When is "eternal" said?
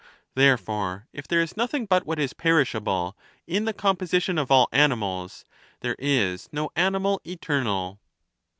7.23-7.99